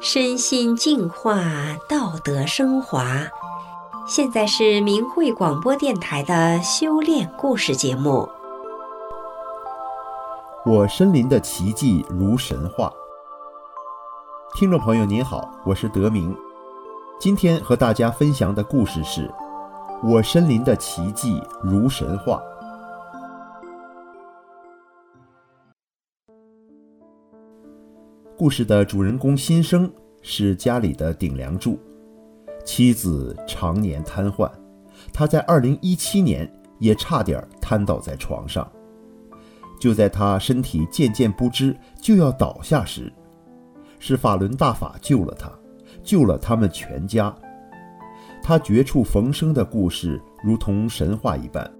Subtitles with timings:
[0.00, 1.40] 身心净化，
[1.88, 3.22] 道德升华。
[4.06, 8.28] 现在是明慧广播电台的修炼故事节目。
[10.66, 12.92] 我身临的奇迹如神话。
[14.54, 16.36] 听众朋友您好，我是德明。
[17.18, 19.32] 今天和大家分享的故事是：
[20.02, 22.42] 我身临的奇迹如神话。
[28.36, 29.88] 故事的主人公新生
[30.20, 31.78] 是家里的顶梁柱，
[32.64, 34.50] 妻子常年瘫痪，
[35.12, 38.68] 他在2017年也差点瘫倒在床上。
[39.78, 43.12] 就在他身体渐渐不支就要倒下时，
[44.00, 45.48] 是法轮大法救了他，
[46.02, 47.32] 救了他们全家。
[48.42, 51.72] 他绝处逢生的故事如同神话一般，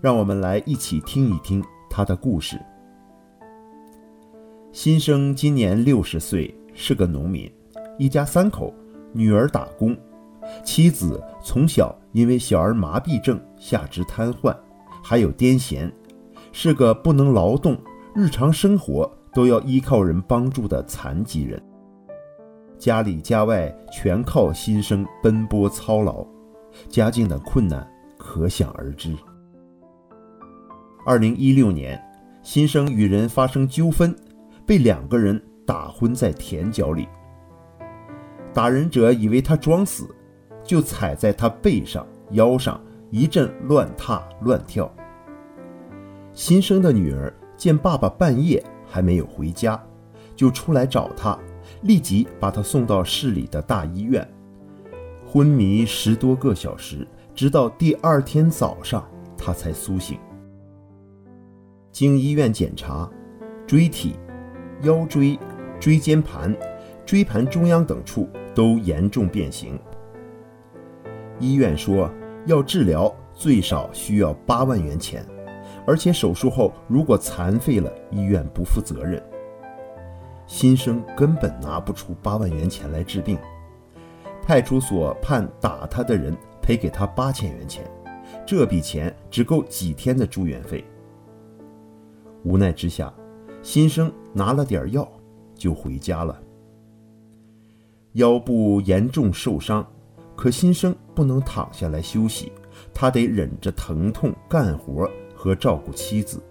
[0.00, 2.60] 让我们来一起听一听他的故事。
[4.72, 7.50] 新生今年六十岁，是个农民，
[7.98, 8.72] 一家三口，
[9.12, 9.94] 女儿打工，
[10.64, 14.56] 妻子从小因为小儿麻痹症下肢瘫痪，
[15.04, 15.92] 还有癫痫，
[16.52, 17.76] 是个不能劳动、
[18.14, 21.62] 日常生活都要依靠人帮助的残疾人。
[22.78, 26.26] 家里家外全靠新生奔波操劳，
[26.88, 27.86] 家境的困难
[28.16, 29.14] 可想而知。
[31.04, 32.02] 二零一六年，
[32.42, 34.16] 新生与人发生纠纷。
[34.66, 37.08] 被两个人打昏在田角里，
[38.52, 40.08] 打人者以为他装死，
[40.62, 44.92] 就踩在他背上、腰上一阵乱踏乱跳。
[46.32, 49.80] 新生的女儿见爸爸半夜还没有回家，
[50.34, 51.38] 就出来找他，
[51.82, 54.26] 立即把他送到市里的大医院，
[55.26, 60.18] 昏迷十多个小时，直到第二天早上他才苏醒。
[61.90, 63.10] 经医院检查，
[63.66, 64.16] 椎体。
[64.82, 65.38] 腰椎、
[65.80, 66.54] 椎间盘、
[67.06, 69.78] 椎盘中央等处都严重变形。
[71.38, 72.10] 医院说
[72.46, 75.24] 要治疗最少需要八万元钱，
[75.86, 79.22] 而且手术后如果残废了，医院不负责任。
[80.46, 83.38] 新生根本拿不出八万元钱来治病，
[84.42, 87.88] 派出所判打他的人赔给他八千元钱，
[88.44, 90.84] 这笔钱只够几天的住院费。
[92.42, 93.12] 无奈之下。
[93.62, 95.06] 新生拿了点药，
[95.54, 96.40] 就回家了。
[98.12, 99.86] 腰部严重受伤，
[100.36, 102.52] 可新生不能躺下来休息，
[102.92, 106.42] 他得忍着疼痛干活和照顾妻子，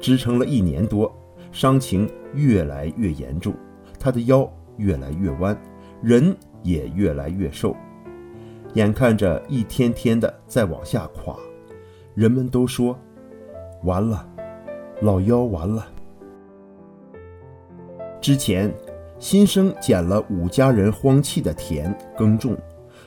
[0.00, 1.12] 支撑了一年多，
[1.50, 3.52] 伤情越来越严重，
[3.98, 5.56] 他的腰越来越弯，
[6.00, 7.74] 人也越来越瘦，
[8.74, 11.36] 眼看着一天天的在往下垮，
[12.14, 12.96] 人们都说
[13.82, 14.28] ：“完了，
[15.00, 15.86] 老腰完了。”
[18.20, 18.72] 之前，
[19.18, 22.56] 新生捡了五家人荒弃的田耕种，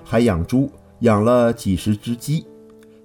[0.03, 2.46] 还养猪，养了几十只鸡，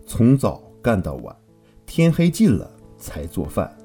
[0.07, 1.37] 从早干到晚，
[1.85, 3.77] 天黑尽了才做饭，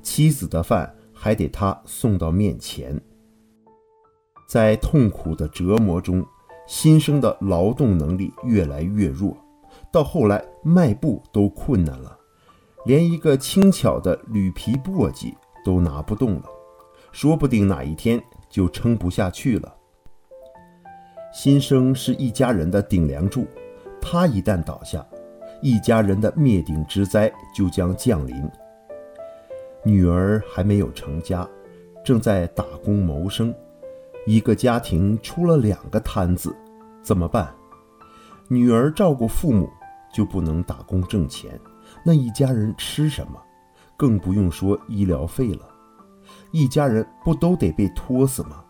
[0.00, 3.00] 妻子的饭还得他送到面前。
[4.48, 6.24] 在痛苦的折磨中，
[6.68, 9.36] 新生的劳动能力越来越弱，
[9.90, 12.16] 到后来迈步都困难了，
[12.84, 15.34] 连一个轻巧的铝皮簸箕
[15.64, 16.44] 都拿不动了。
[17.16, 19.74] 说不定哪一天就撑不下去了。
[21.32, 23.46] 新生是一家人的顶梁柱，
[24.02, 25.02] 他一旦倒下，
[25.62, 28.46] 一家人的灭顶之灾就将降临。
[29.82, 31.48] 女儿还没有成家，
[32.04, 33.54] 正在打工谋生，
[34.26, 36.54] 一个家庭出了两个摊子，
[37.02, 37.50] 怎么办？
[38.46, 39.70] 女儿照顾父母
[40.12, 41.58] 就不能打工挣钱，
[42.04, 43.42] 那一家人吃什么？
[43.96, 45.66] 更不用说医疗费了。
[46.52, 48.64] 一家人不都得被拖死吗？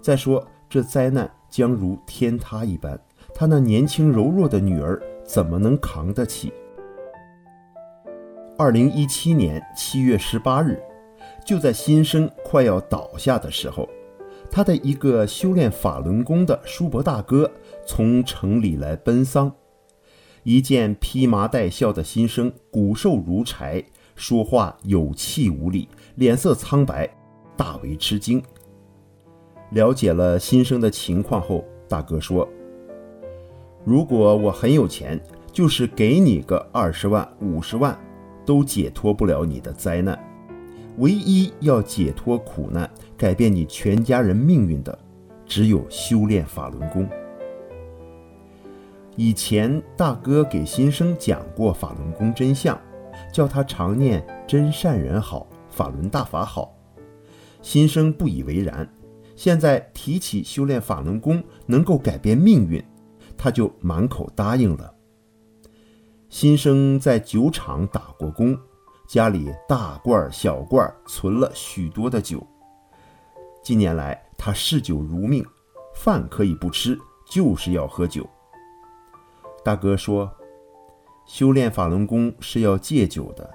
[0.00, 2.98] 再说这灾难将如天塌一般，
[3.34, 6.52] 他那年轻柔弱的女儿怎么能扛得起？
[8.58, 10.80] 二零一七年七月十八日，
[11.44, 13.88] 就在新生快要倒下的时候，
[14.50, 17.50] 他的一个修炼法轮功的叔伯大哥
[17.86, 19.52] 从城里来奔丧，
[20.42, 23.84] 一见披麻戴孝的新生骨瘦如柴。
[24.16, 27.08] 说话有气无力，脸色苍白，
[27.54, 28.42] 大为吃惊。
[29.70, 32.48] 了解了新生的情况后，大哥说
[33.84, 35.20] ：“如果我很有钱，
[35.52, 37.96] 就是给你个二十万、五十万，
[38.44, 40.18] 都解脱不了你的灾难。
[40.96, 44.98] 唯一要解脱苦难、改变你全家人命运的，
[45.44, 47.06] 只有修炼法轮功。”
[49.14, 52.78] 以前大哥给新生讲过法轮功真相。
[53.36, 56.74] 叫他常念真善人好，法轮大法好。
[57.60, 58.90] 新生不以为然，
[59.34, 62.82] 现在提起修炼法轮功能够改变命运，
[63.36, 64.90] 他就满口答应了。
[66.30, 68.58] 新生在酒厂打过工，
[69.06, 72.42] 家里大罐小罐存了许多的酒。
[73.62, 75.44] 近年来，他嗜酒如命，
[75.94, 76.98] 饭可以不吃，
[77.28, 78.26] 就是要喝酒。
[79.62, 80.32] 大哥说
[81.26, 83.52] ：“修炼法轮功是要戒酒的，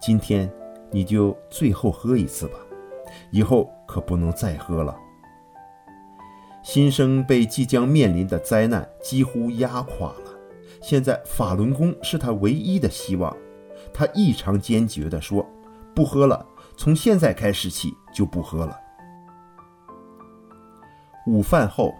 [0.00, 0.52] 今天
[0.90, 2.58] 你就最后喝一次吧，
[3.30, 4.96] 以后可不能再喝了。”
[6.64, 10.30] 新生被即将面临的灾难几乎压垮了。
[10.82, 13.34] 现在法轮功是他唯一的希望，
[13.92, 15.46] 他异常坚决地说
[15.94, 16.44] ：“不喝了，
[16.76, 18.76] 从现在开始起就不喝了。”
[21.28, 21.94] 午饭后，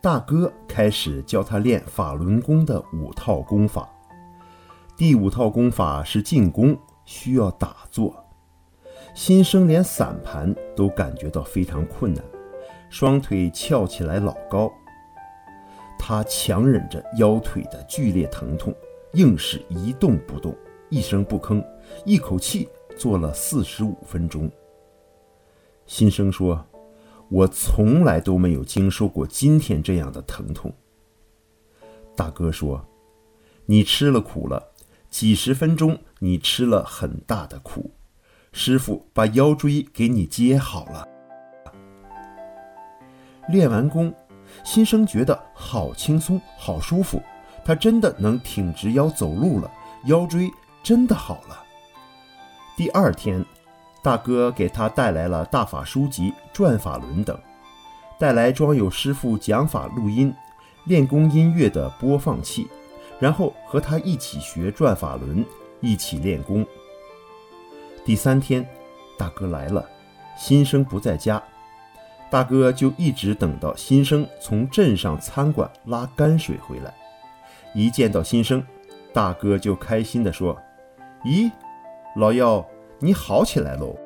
[0.00, 3.90] 大哥开始教他练法轮功的五套功法。
[4.96, 8.14] 第五套功法是进攻，需要打坐。
[9.12, 12.24] 新生连散盘都感觉到非常困难，
[12.90, 14.72] 双腿翘起来老高。
[15.98, 18.72] 他强忍着腰腿的剧烈疼痛，
[19.14, 20.54] 硬是一动不动，
[20.90, 21.64] 一声不吭，
[22.04, 24.48] 一口气做了四十五分钟。
[25.86, 26.64] 新生说
[27.28, 30.72] ：“我从来都没有经受过今天这样的疼痛。”
[32.14, 32.84] 大哥说
[33.66, 34.72] ：“你吃了苦了，
[35.14, 37.92] 几十分钟你吃了很大的苦，
[38.50, 41.06] 师傅把腰椎给你接好了。”
[43.48, 44.12] 练完功。
[44.64, 47.22] 新生觉得好轻松，好舒服，
[47.64, 49.70] 他真的能挺直腰走路了，
[50.06, 50.50] 腰椎
[50.82, 51.62] 真的好了。
[52.76, 53.44] 第二天，
[54.02, 57.38] 大哥给他带来了大法书籍、转法轮等，
[58.18, 60.34] 带来装有师傅讲法录音、
[60.86, 62.66] 练功音乐的播放器，
[63.18, 65.44] 然后和他一起学转法轮，
[65.80, 66.66] 一起练功。
[68.04, 68.66] 第三天，
[69.18, 69.88] 大哥来了，
[70.36, 71.42] 新生不在家。
[72.30, 76.92] 大哥就一直等到新生从镇上餐馆拉泔水回来，
[77.74, 78.62] 一见到新生，
[79.12, 80.60] 大哥就开心地说
[81.24, 81.50] ：“咦，
[82.16, 82.66] 老幺，
[82.98, 83.96] 你好起来喽！”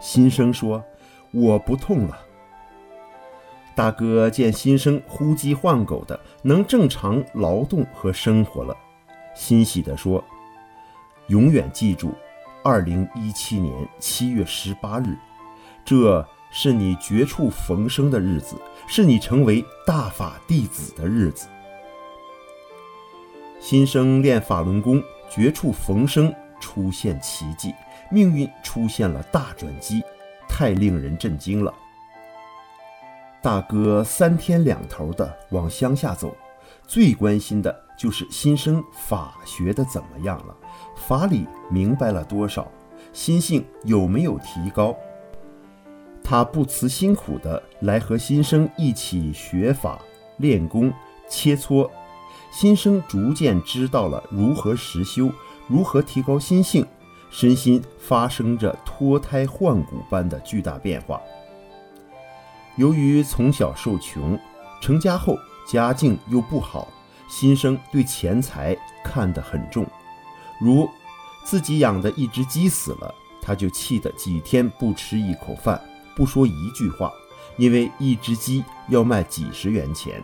[0.00, 0.82] 新生说
[1.32, 2.18] ：“我不痛了。”
[3.80, 8.76] 大哥见新生呼鸡唤狗的，能正常劳动和生活了，
[9.34, 10.22] 欣喜地说
[11.28, 12.12] ：“永远记住，
[12.62, 15.16] 二零一七年七月十八日，
[15.82, 16.22] 这。”
[16.52, 18.56] 是你绝处逢生的日子，
[18.88, 21.46] 是你成为大法弟子的日子。
[23.60, 25.00] 新生练法轮功，
[25.30, 27.72] 绝处逢生，出现奇迹，
[28.10, 30.02] 命运出现了大转机，
[30.48, 31.72] 太令人震惊了。
[33.42, 36.36] 大哥三天两头的往乡下走，
[36.86, 40.54] 最关心的就是新生法学的怎么样了，
[40.94, 42.70] 法理明白了多少，
[43.14, 44.94] 心性有没有提高。
[46.22, 49.98] 他不辞辛苦地来和新生一起学法、
[50.36, 50.92] 练功、
[51.26, 51.90] 切磋，
[52.52, 55.32] 新生逐渐知道了如何实修，
[55.66, 56.86] 如何提高心性，
[57.30, 61.18] 身心发生着脱胎换骨般的巨大变化。
[62.80, 64.40] 由于从小受穷，
[64.80, 65.36] 成家后
[65.66, 66.88] 家境又不好，
[67.28, 68.74] 新生对钱财
[69.04, 69.86] 看得很重，
[70.58, 70.88] 如
[71.44, 75.78] 自己养的一只鸡死了，他就气得几天不吃一口饭。
[76.16, 77.12] 不说一句话，
[77.58, 80.22] 因为一只鸡要卖几十元钱，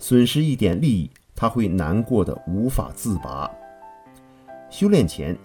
[0.00, 3.48] 损失一点利益，他会难过的无法自拔。
[4.70, 5.38] 修炼前，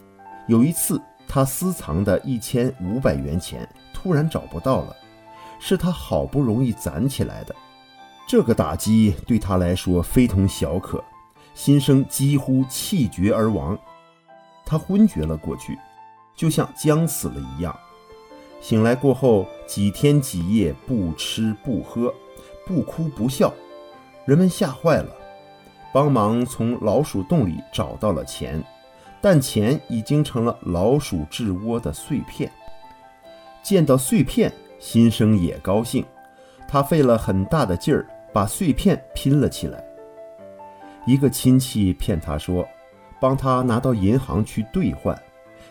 [0.47, 4.95] 有一次他私藏的一千五百元钱突然找不到了，
[5.59, 7.55] 是他好不容易攒起来的，
[8.27, 11.03] 这个打击对他来说非同小可，
[11.53, 13.77] 心生几乎气绝而亡，
[14.65, 15.77] 他昏厥了过去，
[16.35, 17.77] 就像将死了一样。
[18.61, 22.13] 醒来过后，几天几夜不吃不喝，
[22.65, 23.53] 不哭不笑，
[24.25, 25.15] 人们吓坏了，
[25.93, 28.63] 帮忙从老鼠洞里找到了钱，
[29.21, 32.51] 但钱已经成了老鼠治窝的碎片。
[33.63, 36.03] 见到碎片，新生也高兴，
[36.67, 39.83] 他费了很大的劲儿把碎片拼了起来。
[41.05, 42.67] 一个亲戚骗他说，
[43.19, 45.15] 帮他拿到银行去兑换，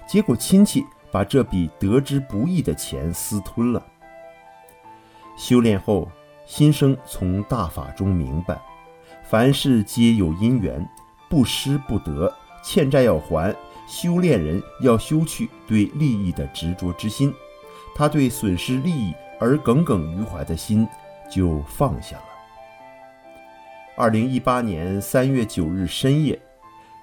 [0.07, 0.85] 结果亲戚。
[1.11, 3.83] 把这笔得之不易的钱私吞了。
[5.39, 6.07] 修炼后，
[6.45, 8.61] 新生从大法中明白，
[9.23, 10.87] 凡事皆有因缘，
[11.31, 12.31] 不失不得，
[12.63, 13.57] 欠债要还。
[13.87, 17.33] 修炼人要修去对利益的执着之心，
[17.99, 20.87] 他对损失利益而耿耿于怀的心
[21.29, 22.23] 就放下了。
[23.97, 26.41] 二零一八年三月九日深夜，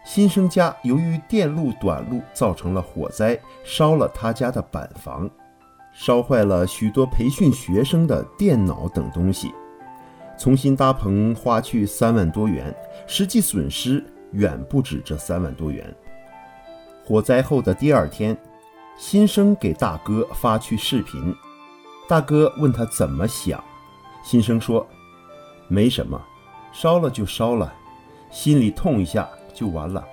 [0.06, 5.30] 新生家由于电路短路造成了火灾，烧了他家的板房，
[5.92, 9.54] 烧坏了许多培训学生的电脑等东西。
[10.38, 12.74] 重新搭棚花去三万多元，
[13.06, 15.94] 实际损失远不止这三万多元。
[17.04, 18.36] 火灾后的第二天，
[18.98, 21.36] 新生给大哥发去视频，
[22.08, 23.62] 大哥问他怎么想，
[24.24, 24.88] 新生说
[25.68, 26.20] ：“没什么，
[26.72, 27.74] 烧了就烧了，
[28.32, 30.04] 心里痛一下就完了，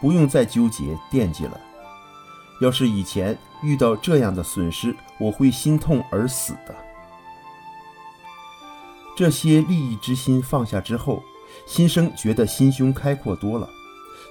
[0.00, 1.60] 不用再纠结惦记了。
[2.60, 6.74] 要是以前遇到这样的损失，我会心痛而死的。”
[9.14, 11.22] 这些利益之心放下之后，
[11.66, 13.68] 新生觉得心胸开阔多了。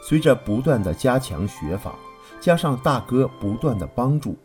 [0.01, 1.95] 随着不断的加强学法，
[2.43, 4.38] 加上大哥不断的帮助，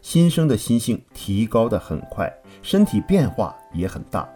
[0.00, 2.32] 新生的心性提高的很快，
[2.62, 4.26] 身体变化也很大，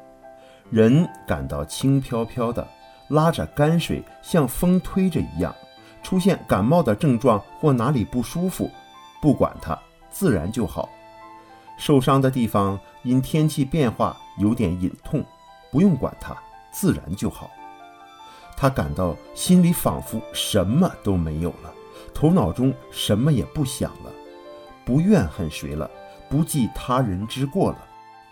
[0.68, 2.68] 人感到轻飘飘的，
[3.08, 5.54] 拉着泔水像风推着一样。
[6.02, 8.70] 出现感冒的症状或哪里不舒服，
[9.22, 9.78] 不管它，
[10.10, 10.86] 自然就好。
[11.78, 15.24] 受伤的地方因天气变化有点隐痛。
[15.72, 16.36] 不用管他，
[16.70, 17.50] 自然就好。
[18.58, 21.72] 他感到心里仿佛什么都没有了，
[22.14, 24.10] 头脑中什么也不想了，
[24.84, 25.90] 不怨恨谁了，
[26.28, 27.78] 不记他人之过了，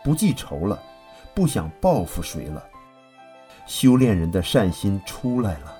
[0.02, 0.80] 不记仇了，
[1.34, 2.62] 不想报复谁了。
[3.66, 5.76] 修炼人的善心出来了。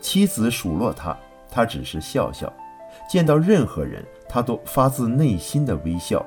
[0.00, 1.16] 妻子数落他，
[1.50, 2.48] 他只是笑笑；
[3.08, 6.24] 见到任何人，他都发自内心的微笑；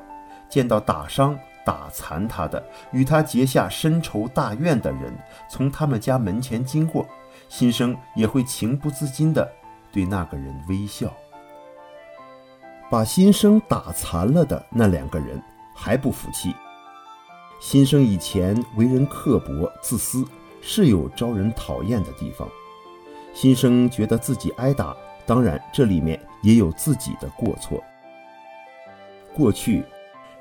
[0.49, 1.37] 见到打伤。
[1.65, 5.15] 打残他的，与他结下深仇大怨的人，
[5.47, 7.05] 从他们家门前经过，
[7.47, 9.47] 心生也会情不自禁的
[9.99, 11.13] 对那个人微笑。
[12.89, 15.41] 把新生打残了的那两个人
[15.75, 16.55] 还不服气。
[17.59, 20.25] 新生以前为人刻薄自私，
[20.61, 22.47] 是有招人讨厌的地方。
[23.33, 27.83] 新生觉得自己挨打，当然这里面也有自己的过错。
[29.35, 29.83] 过去。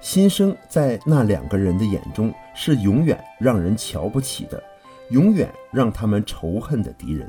[0.00, 4.62] 新生在那两个人的眼中是永远让人瞧不起的，
[5.11, 7.29] 永远让他们仇恨的敌人。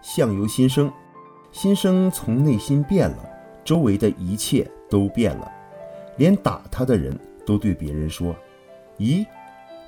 [0.00, 0.90] 相由心生，
[1.52, 3.30] 心生从内心变了，
[3.64, 5.50] 周围的一切都变了，
[6.16, 8.34] 连打他的人都对别人说
[8.98, 9.26] ：“咦，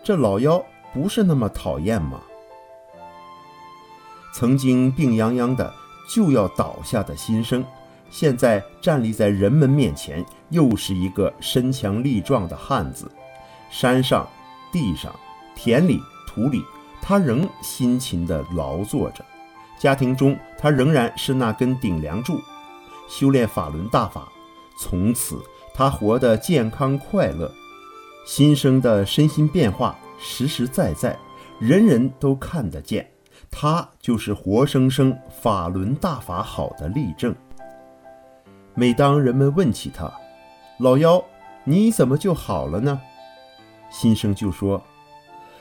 [0.03, 2.21] 这老妖不是那么讨厌吗？”
[4.35, 5.73] 曾经病殃殃的
[6.09, 7.65] 就要倒下的心生。
[8.11, 13.11] 现在站立在人们面前，又是一个身强力壮的汉子。
[13.71, 14.29] 山上、
[14.71, 15.15] 地上、
[15.55, 16.63] 田里、土里，
[17.01, 19.25] 他仍辛勤地劳作着；
[19.83, 22.41] 家庭中，他仍然是那根顶梁柱。
[23.09, 24.31] 修炼法轮大法，
[24.79, 25.43] 从此
[25.75, 27.51] 他活得健康快乐。
[28.25, 31.19] 新生的身心变化实实在在，
[31.59, 33.11] 人人都看得见。
[33.51, 37.35] 他就是活生生法轮大法好的例证。
[38.77, 40.09] 每当人们问起他，
[40.79, 41.21] 老妖，
[41.65, 43.01] 你怎么就好了呢？
[43.91, 44.81] 新生就说：“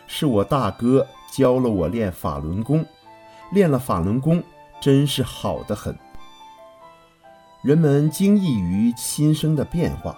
[0.05, 2.85] 是我大哥教了我练法轮功，
[3.51, 4.41] 练了法轮功，
[4.79, 5.97] 真是好的很。”
[7.61, 10.17] 人们惊异于新生的变化，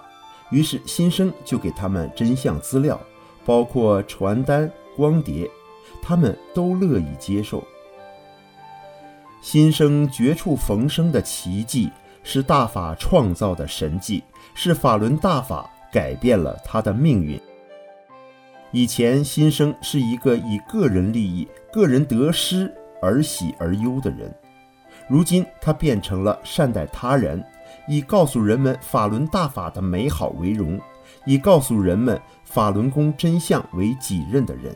[0.50, 3.00] 于是新生就给他们真相资料，
[3.44, 5.50] 包括传单、光碟，
[6.02, 7.62] 他们都乐意接受。
[9.42, 11.90] 新生绝处逢生的奇迹。
[12.26, 14.24] 是大法创造的神迹，
[14.54, 17.38] 是法轮大法改变了他的命运。
[18.72, 22.74] 以前新生是一个以个人利益、个人得失
[23.04, 24.34] 而喜而忧的人，
[25.06, 27.44] 如今他变成了善待他人，
[27.86, 30.80] 以告诉人们法轮大法的美好为荣，
[31.26, 34.74] 以告诉人们法轮功真相为己任的人。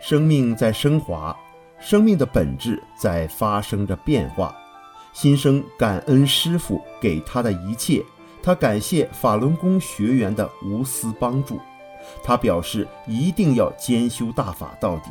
[0.00, 1.36] 生命在升华，
[1.78, 4.52] 生命的本质在发生着变化。
[5.12, 8.02] 心生感恩师傅给他的一切，
[8.42, 11.60] 他感谢法轮功学员的无私帮助，
[12.24, 15.10] 他表示一定要兼修大法到底。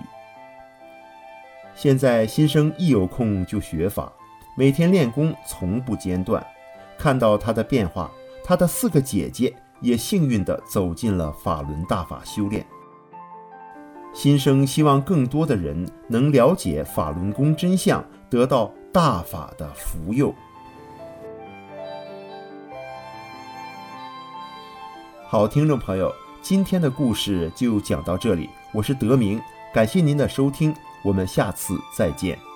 [1.76, 4.12] 现在新生一有空就学法，
[4.56, 6.46] 每天练功从不间断。
[6.98, 8.12] 看到他的变化，
[8.44, 12.66] 他的四个姐姐也幸运地走进了法轮大法修炼。
[14.14, 18.72] 新生希望更多的人能了解法轮功真相，得到。
[18.94, 20.36] 大法的福佑。
[25.26, 28.50] 好，听众朋友，今天的故事就讲到这里。
[28.74, 29.42] 我是德明，
[29.74, 32.51] 感谢您的收听，我们下次再见。